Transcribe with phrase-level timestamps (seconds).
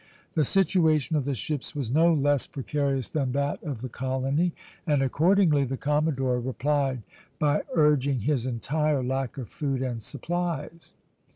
[0.33, 4.51] The situation of the ships was no less precarious than that of the colony;
[4.87, 7.03] and accordingly the commodore replied
[7.37, 10.95] by urging his entire lack of food and supplies.